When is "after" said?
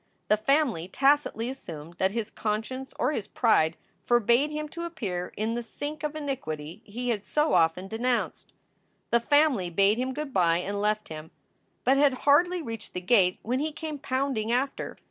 14.51-14.97